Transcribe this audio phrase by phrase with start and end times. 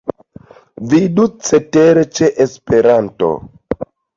[0.93, 3.31] Vidu cetere ĉe Esperanto.